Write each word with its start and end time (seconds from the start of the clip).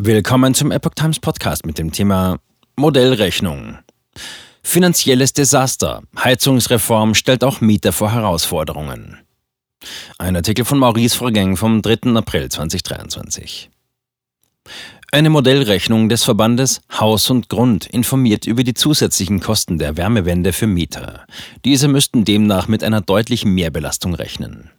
Willkommen 0.00 0.54
zum 0.54 0.70
Epoch 0.70 0.94
Times 0.94 1.18
Podcast 1.18 1.66
mit 1.66 1.76
dem 1.76 1.90
Thema 1.90 2.38
Modellrechnung. 2.76 3.78
Finanzielles 4.62 5.32
Desaster. 5.32 6.04
Heizungsreform 6.16 7.14
stellt 7.14 7.42
auch 7.42 7.60
Mieter 7.60 7.90
vor 7.90 8.12
Herausforderungen. 8.12 9.18
Ein 10.16 10.36
Artikel 10.36 10.64
von 10.64 10.78
Maurice 10.78 11.18
Vorgäng 11.18 11.56
vom 11.56 11.82
3. 11.82 12.14
April 12.14 12.48
2023. 12.48 13.70
Eine 15.10 15.30
Modellrechnung 15.30 16.08
des 16.08 16.22
Verbandes 16.22 16.80
Haus 16.92 17.28
und 17.28 17.48
Grund 17.48 17.86
informiert 17.86 18.46
über 18.46 18.62
die 18.62 18.74
zusätzlichen 18.74 19.40
Kosten 19.40 19.78
der 19.78 19.96
Wärmewende 19.96 20.52
für 20.52 20.68
Mieter. 20.68 21.26
Diese 21.64 21.88
müssten 21.88 22.24
demnach 22.24 22.68
mit 22.68 22.84
einer 22.84 23.00
deutlichen 23.00 23.52
Mehrbelastung 23.52 24.14
rechnen. 24.14 24.70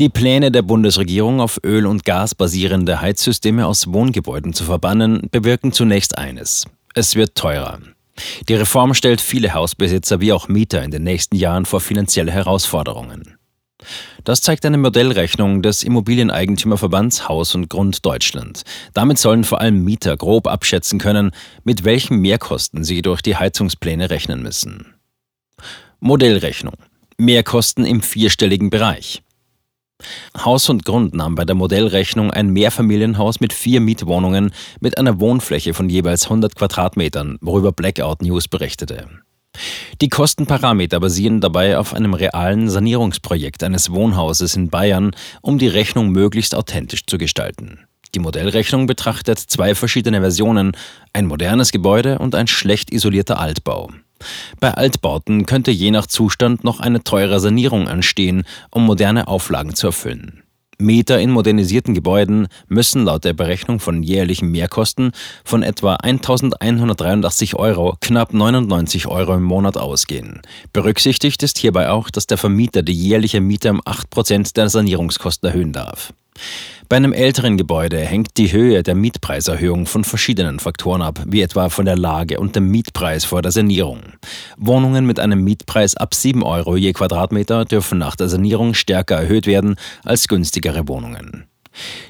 Die 0.00 0.08
Pläne 0.08 0.50
der 0.50 0.62
Bundesregierung, 0.62 1.42
auf 1.42 1.60
Öl 1.62 1.84
und 1.84 2.06
Gas 2.06 2.34
basierende 2.34 3.02
Heizsysteme 3.02 3.66
aus 3.66 3.92
Wohngebäuden 3.92 4.54
zu 4.54 4.64
verbannen, 4.64 5.28
bewirken 5.30 5.72
zunächst 5.72 6.16
eines. 6.16 6.64
Es 6.94 7.16
wird 7.16 7.34
teurer. 7.34 7.80
Die 8.48 8.54
Reform 8.54 8.94
stellt 8.94 9.20
viele 9.20 9.52
Hausbesitzer 9.52 10.22
wie 10.22 10.32
auch 10.32 10.48
Mieter 10.48 10.82
in 10.82 10.90
den 10.90 11.02
nächsten 11.02 11.36
Jahren 11.36 11.66
vor 11.66 11.82
finanzielle 11.82 12.32
Herausforderungen. 12.32 13.36
Das 14.24 14.40
zeigt 14.40 14.64
eine 14.64 14.78
Modellrechnung 14.78 15.60
des 15.60 15.82
Immobilieneigentümerverbands 15.82 17.28
Haus 17.28 17.54
und 17.54 17.68
Grund 17.68 18.06
Deutschland. 18.06 18.62
Damit 18.94 19.18
sollen 19.18 19.44
vor 19.44 19.60
allem 19.60 19.84
Mieter 19.84 20.16
grob 20.16 20.46
abschätzen 20.46 20.98
können, 20.98 21.30
mit 21.62 21.84
welchen 21.84 22.16
Mehrkosten 22.20 22.84
sie 22.84 23.02
durch 23.02 23.20
die 23.20 23.36
Heizungspläne 23.36 24.08
rechnen 24.08 24.42
müssen. 24.42 24.94
Modellrechnung. 25.98 26.76
Mehrkosten 27.18 27.84
im 27.84 28.00
vierstelligen 28.00 28.70
Bereich. 28.70 29.22
Haus 30.44 30.68
und 30.68 30.84
Grund 30.84 31.14
nahm 31.14 31.34
bei 31.34 31.44
der 31.44 31.54
Modellrechnung 31.54 32.30
ein 32.30 32.50
Mehrfamilienhaus 32.50 33.40
mit 33.40 33.52
vier 33.52 33.80
Mietwohnungen 33.80 34.52
mit 34.80 34.98
einer 34.98 35.20
Wohnfläche 35.20 35.74
von 35.74 35.88
jeweils 35.88 36.24
100 36.24 36.54
Quadratmetern, 36.54 37.38
worüber 37.40 37.72
Blackout 37.72 38.22
News 38.22 38.48
berichtete. 38.48 39.08
Die 40.00 40.08
Kostenparameter 40.08 41.00
basieren 41.00 41.40
dabei 41.40 41.76
auf 41.76 41.92
einem 41.92 42.14
realen 42.14 42.70
Sanierungsprojekt 42.70 43.62
eines 43.62 43.90
Wohnhauses 43.90 44.56
in 44.56 44.70
Bayern, 44.70 45.10
um 45.42 45.58
die 45.58 45.68
Rechnung 45.68 46.10
möglichst 46.10 46.54
authentisch 46.54 47.04
zu 47.06 47.18
gestalten. 47.18 47.80
Die 48.14 48.20
Modellrechnung 48.20 48.86
betrachtet 48.86 49.38
zwei 49.38 49.74
verschiedene 49.74 50.20
Versionen, 50.20 50.72
ein 51.12 51.26
modernes 51.26 51.70
Gebäude 51.70 52.18
und 52.18 52.34
ein 52.34 52.46
schlecht 52.46 52.92
isolierter 52.92 53.38
Altbau. 53.38 53.90
Bei 54.60 54.74
Altbauten 54.74 55.46
könnte 55.46 55.70
je 55.70 55.90
nach 55.90 56.06
Zustand 56.06 56.64
noch 56.64 56.80
eine 56.80 57.02
teure 57.04 57.40
Sanierung 57.40 57.88
anstehen, 57.88 58.44
um 58.70 58.84
moderne 58.84 59.28
Auflagen 59.28 59.74
zu 59.74 59.88
erfüllen. 59.88 60.42
Mieter 60.80 61.20
in 61.20 61.30
modernisierten 61.30 61.94
Gebäuden 61.94 62.48
müssen 62.68 63.04
laut 63.04 63.24
der 63.24 63.34
Berechnung 63.34 63.80
von 63.80 64.02
jährlichen 64.02 64.50
Mehrkosten 64.50 65.12
von 65.44 65.62
etwa 65.62 65.96
1.183 65.96 67.54
Euro 67.54 67.96
knapp 68.00 68.32
99 68.32 69.06
Euro 69.06 69.34
im 69.34 69.42
Monat 69.42 69.76
ausgehen. 69.76 70.40
Berücksichtigt 70.72 71.42
ist 71.42 71.58
hierbei 71.58 71.90
auch, 71.90 72.10
dass 72.10 72.26
der 72.26 72.38
Vermieter 72.38 72.82
die 72.82 72.94
jährliche 72.94 73.40
Miete 73.40 73.70
um 73.70 73.80
8% 73.82 74.54
der 74.54 74.68
Sanierungskosten 74.68 75.50
erhöhen 75.50 75.72
darf. 75.72 76.12
Bei 76.88 76.96
einem 76.96 77.12
älteren 77.12 77.56
Gebäude 77.56 78.00
hängt 78.00 78.36
die 78.36 78.50
Höhe 78.50 78.82
der 78.82 78.96
Mietpreiserhöhung 78.96 79.86
von 79.86 80.02
verschiedenen 80.02 80.58
Faktoren 80.58 81.02
ab, 81.02 81.22
wie 81.24 81.40
etwa 81.40 81.68
von 81.68 81.84
der 81.84 81.96
Lage 81.96 82.40
und 82.40 82.56
dem 82.56 82.68
Mietpreis 82.68 83.24
vor 83.24 83.42
der 83.42 83.52
Sanierung. 83.52 84.00
Wohnungen 84.56 85.06
mit 85.06 85.20
einem 85.20 85.44
Mietpreis 85.44 85.96
ab 85.96 86.14
7 86.14 86.42
Euro 86.42 86.76
je 86.76 86.92
Quadratmeter 86.92 87.64
dürfen 87.64 87.98
nach 87.98 88.16
der 88.16 88.28
Sanierung 88.28 88.74
stärker 88.74 89.16
erhöht 89.16 89.46
werden 89.46 89.76
als 90.04 90.26
günstigere 90.26 90.88
Wohnungen. 90.88 91.46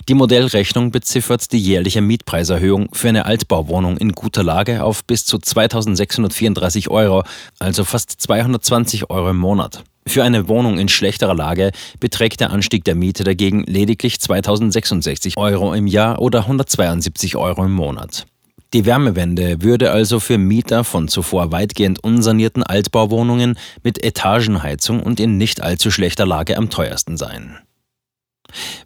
Die 0.08 0.14
Modellrechnung 0.14 0.90
beziffert 0.90 1.52
die 1.52 1.58
jährliche 1.58 2.00
Mietpreiserhöhung 2.00 2.88
für 2.92 3.10
eine 3.10 3.26
Altbauwohnung 3.26 3.98
in 3.98 4.12
guter 4.12 4.42
Lage 4.42 4.82
auf 4.82 5.04
bis 5.04 5.26
zu 5.26 5.38
2634 5.38 6.88
Euro, 6.88 7.22
also 7.58 7.84
fast 7.84 8.12
220 8.12 9.10
Euro 9.10 9.30
im 9.30 9.36
Monat. 9.36 9.84
Für 10.10 10.24
eine 10.24 10.48
Wohnung 10.48 10.80
in 10.80 10.88
schlechterer 10.88 11.36
Lage 11.36 11.70
beträgt 12.00 12.40
der 12.40 12.50
Anstieg 12.50 12.82
der 12.82 12.96
Miete 12.96 13.22
dagegen 13.22 13.62
lediglich 13.62 14.18
2066 14.18 15.36
Euro 15.36 15.72
im 15.72 15.86
Jahr 15.86 16.20
oder 16.20 16.40
172 16.40 17.36
Euro 17.36 17.64
im 17.64 17.70
Monat. 17.70 18.26
Die 18.72 18.86
Wärmewende 18.86 19.62
würde 19.62 19.92
also 19.92 20.18
für 20.18 20.36
Mieter 20.36 20.82
von 20.82 21.06
zuvor 21.06 21.52
weitgehend 21.52 22.02
unsanierten 22.02 22.64
Altbauwohnungen 22.64 23.56
mit 23.84 24.02
Etagenheizung 24.02 25.00
und 25.00 25.20
in 25.20 25.38
nicht 25.38 25.62
allzu 25.62 25.92
schlechter 25.92 26.26
Lage 26.26 26.56
am 26.56 26.70
teuersten 26.70 27.16
sein. 27.16 27.58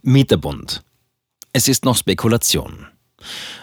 Mieterbund. 0.02 0.82
Es 1.54 1.68
ist 1.68 1.86
noch 1.86 1.96
Spekulation. 1.96 2.86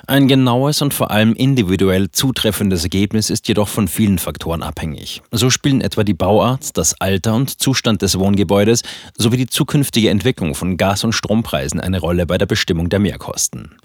Ein 0.08 0.28
genaues 0.28 0.82
und 0.82 0.94
vor 0.94 1.12
allem 1.12 1.34
individuell 1.34 2.12
zutreffendes 2.12 2.84
Ergebnis 2.84 3.30
ist 3.30 3.48
jedoch 3.48 3.68
von 3.68 3.88
vielen 3.88 4.20
Faktoren 4.20 4.64
abhängig. 4.64 5.22
So 5.32 5.50
spielen 5.50 5.82
etwa 5.82 6.04
die 6.04 6.14
Bauart, 6.14 6.78
das 6.78 7.00
Alter 7.00 7.36
und 7.36 7.62
Zustand 7.62 8.02
des 8.02 8.20
Wohngebäudes 8.20 8.84
sowie 9.18 9.38
die 9.38 9.48
zukünftige 9.48 10.10
Entwicklung 10.10 10.56
von 10.56 10.78
Gas- 10.78 11.04
und 11.04 11.14
Strompreisen 11.14 11.80
eine 11.80 12.00
Rolle 12.00 12.26
bei 12.26 12.38
der 12.38 12.46
Bestimmung 12.46 12.90
der 12.90 13.00
Mehrkosten. 13.00 13.76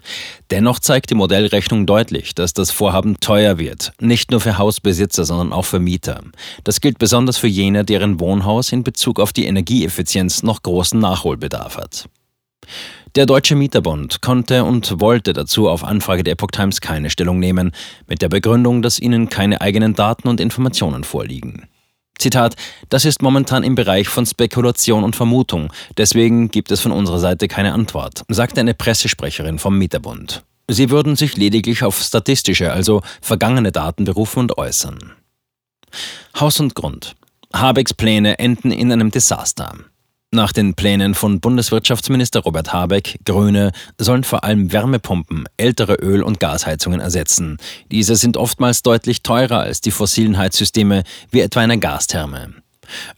Dennoch 0.51 0.79
zeigt 0.79 1.09
die 1.09 1.15
Modellrechnung 1.15 1.85
deutlich, 1.85 2.35
dass 2.35 2.53
das 2.53 2.71
Vorhaben 2.71 3.19
teuer 3.19 3.57
wird, 3.57 3.93
nicht 3.99 4.31
nur 4.31 4.41
für 4.41 4.57
Hausbesitzer, 4.57 5.25
sondern 5.25 5.53
auch 5.53 5.65
für 5.65 5.79
Mieter. 5.79 6.21
Das 6.63 6.81
gilt 6.81 6.99
besonders 6.99 7.37
für 7.37 7.47
jene, 7.47 7.85
deren 7.85 8.19
Wohnhaus 8.19 8.71
in 8.71 8.83
Bezug 8.83 9.19
auf 9.19 9.33
die 9.33 9.45
Energieeffizienz 9.45 10.43
noch 10.43 10.61
großen 10.61 10.99
Nachholbedarf 10.99 11.77
hat. 11.77 12.09
Der 13.15 13.25
Deutsche 13.25 13.55
Mieterbund 13.55 14.21
konnte 14.21 14.63
und 14.63 14.99
wollte 14.99 15.33
dazu 15.33 15.69
auf 15.69 15.83
Anfrage 15.83 16.23
der 16.23 16.33
Epoch 16.33 16.51
Times 16.51 16.81
keine 16.81 17.09
Stellung 17.09 17.39
nehmen, 17.39 17.71
mit 18.07 18.21
der 18.21 18.29
Begründung, 18.29 18.81
dass 18.81 18.99
ihnen 18.99 19.29
keine 19.29 19.61
eigenen 19.61 19.93
Daten 19.93 20.27
und 20.27 20.39
Informationen 20.39 21.03
vorliegen. 21.03 21.67
Zitat, 22.19 22.55
das 22.89 23.05
ist 23.05 23.21
momentan 23.21 23.63
im 23.63 23.75
Bereich 23.75 24.07
von 24.07 24.25
Spekulation 24.25 25.03
und 25.03 25.15
Vermutung, 25.15 25.71
deswegen 25.97 26.49
gibt 26.49 26.71
es 26.71 26.81
von 26.81 26.91
unserer 26.91 27.19
Seite 27.19 27.47
keine 27.47 27.73
Antwort, 27.73 28.23
sagte 28.27 28.59
eine 28.59 28.73
Pressesprecherin 28.73 29.59
vom 29.59 29.77
Mieterbund. 29.77 30.43
Sie 30.69 30.89
würden 30.89 31.15
sich 31.15 31.37
lediglich 31.37 31.83
auf 31.83 32.01
statistische, 32.01 32.73
also 32.73 33.01
vergangene 33.21 33.71
Daten 33.71 34.03
berufen 34.03 34.39
und 34.39 34.57
äußern. 34.57 35.13
Haus 36.39 36.59
und 36.59 36.75
Grund. 36.75 37.15
Habecks 37.53 37.93
Pläne 37.93 38.39
enden 38.39 38.71
in 38.71 38.91
einem 38.91 39.11
Desaster. 39.11 39.73
Nach 40.31 40.51
den 40.51 40.73
Plänen 40.73 41.15
von 41.15 41.39
Bundeswirtschaftsminister 41.39 42.41
Robert 42.41 42.73
Habeck, 42.73 43.17
Grüne, 43.23 43.71
sollen 43.97 44.25
vor 44.25 44.43
allem 44.43 44.73
Wärmepumpen 44.73 45.45
ältere 45.55 45.93
Öl- 45.95 46.21
und 46.21 46.41
Gasheizungen 46.41 46.99
ersetzen. 46.99 47.57
Diese 47.91 48.17
sind 48.17 48.35
oftmals 48.35 48.83
deutlich 48.83 49.23
teurer 49.23 49.59
als 49.59 49.79
die 49.79 49.91
fossilen 49.91 50.37
Heizsysteme, 50.37 51.03
wie 51.31 51.39
etwa 51.39 51.61
eine 51.61 51.79
Gastherme. 51.79 52.55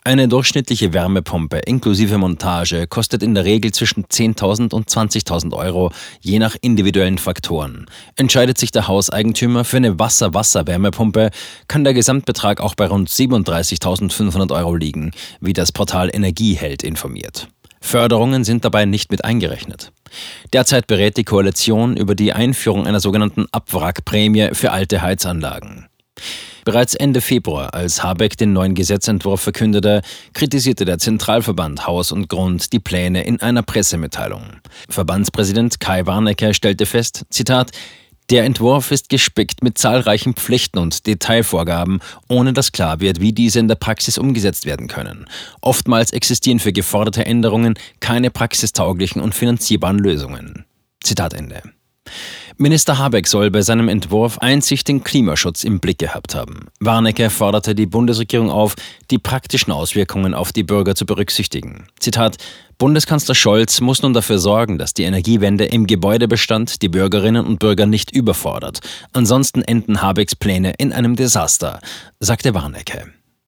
Eine 0.03 0.27
durchschnittliche 0.27 0.93
Wärmepumpe 0.93 1.59
inklusive 1.59 2.17
Montage 2.17 2.87
kostet 2.87 3.23
in 3.23 3.35
der 3.35 3.45
Regel 3.45 3.71
zwischen 3.71 4.05
10.000 4.05 4.73
und 4.73 4.89
20.000 4.89 5.53
Euro, 5.53 5.91
je 6.21 6.39
nach 6.39 6.55
individuellen 6.61 7.17
Faktoren. 7.17 7.85
Entscheidet 8.15 8.57
sich 8.57 8.71
der 8.71 8.87
Hauseigentümer 8.87 9.63
für 9.63 9.77
eine 9.77 9.99
Wasser-Wasser-Wärmepumpe, 9.99 11.31
kann 11.67 11.83
der 11.83 11.93
Gesamtbetrag 11.93 12.61
auch 12.61 12.75
bei 12.75 12.87
rund 12.87 13.09
37.500 13.09 14.55
Euro 14.55 14.75
liegen, 14.75 15.11
wie 15.41 15.53
das 15.53 15.71
Portal 15.71 16.09
Energieheld 16.13 16.83
informiert. 16.83 17.47
Förderungen 17.81 18.43
sind 18.43 18.65
dabei 18.65 18.85
nicht 18.85 19.11
mit 19.11 19.23
eingerechnet. 19.23 19.91
Derzeit 20.53 20.87
berät 20.87 21.17
die 21.17 21.23
Koalition 21.23 21.95
über 21.95 22.15
die 22.15 22.33
Einführung 22.33 22.87
einer 22.87 22.99
sogenannten 22.99 23.45
Abwrackprämie 23.51 24.49
für 24.53 24.71
alte 24.71 25.01
Heizanlagen. 25.01 25.87
Bereits 26.65 26.93
Ende 26.93 27.21
Februar, 27.21 27.73
als 27.73 28.03
Habeck 28.03 28.37
den 28.37 28.53
neuen 28.53 28.75
Gesetzentwurf 28.75 29.41
verkündete, 29.41 30.01
kritisierte 30.33 30.85
der 30.85 30.99
Zentralverband 30.99 31.87
Haus 31.87 32.11
und 32.11 32.29
Grund 32.29 32.73
die 32.73 32.79
Pläne 32.79 33.23
in 33.23 33.41
einer 33.41 33.63
Pressemitteilung. 33.63 34.43
Verbandspräsident 34.89 35.79
Kai 35.79 36.05
Warnecke 36.05 36.53
stellte 36.53 36.85
fest, 36.85 37.25
Zitat, 37.29 37.71
der 38.29 38.43
Entwurf 38.43 38.91
ist 38.91 39.09
gespickt 39.09 39.63
mit 39.63 39.79
zahlreichen 39.79 40.35
Pflichten 40.35 40.77
und 40.77 41.07
Detailvorgaben, 41.07 41.99
ohne 42.27 42.53
dass 42.53 42.71
klar 42.71 42.99
wird, 42.99 43.19
wie 43.19 43.33
diese 43.33 43.59
in 43.59 43.67
der 43.67 43.73
Praxis 43.73 44.19
umgesetzt 44.19 44.67
werden 44.67 44.87
können. 44.87 45.25
Oftmals 45.61 46.13
existieren 46.13 46.59
für 46.59 46.71
geforderte 46.71 47.25
Änderungen 47.25 47.73
keine 47.99 48.29
praxistauglichen 48.29 49.19
und 49.19 49.33
finanzierbaren 49.33 49.97
Lösungen. 49.97 50.65
Zitat 51.03 51.33
Ende. 51.33 51.63
Minister 52.61 52.97
Habeck 52.97 53.25
soll 53.25 53.51
bei 53.51 53.61
seinem 53.61 53.87
Entwurf 53.87 54.37
einzig 54.39 54.83
den 54.83 55.01
Klimaschutz 55.01 55.63
im 55.63 55.79
Blick 55.79 55.97
gehabt 55.97 56.35
haben. 56.35 56.67
Warnecke 56.81 57.29
forderte 57.29 57.73
die 57.73 57.85
Bundesregierung 57.85 58.51
auf, 58.51 58.75
die 59.11 59.17
praktischen 59.17 59.71
Auswirkungen 59.71 60.33
auf 60.33 60.51
die 60.51 60.63
Bürger 60.63 60.93
zu 60.93 61.05
berücksichtigen. 61.05 61.87
Zitat 62.01 62.35
Bundeskanzler 62.77 63.33
Scholz 63.33 63.79
muss 63.79 64.01
nun 64.01 64.13
dafür 64.13 64.39
sorgen, 64.39 64.77
dass 64.77 64.93
die 64.93 65.03
Energiewende 65.03 65.63
im 65.63 65.87
Gebäudebestand 65.87 66.81
die 66.81 66.89
Bürgerinnen 66.89 67.45
und 67.45 67.59
Bürger 67.59 67.85
nicht 67.85 68.11
überfordert. 68.11 68.81
Ansonsten 69.13 69.61
enden 69.61 70.01
Habecks 70.01 70.35
Pläne 70.35 70.73
in 70.77 70.91
einem 70.91 71.15
Desaster, 71.15 71.79
sagte 72.19 72.53
Warnecke. 72.53 73.05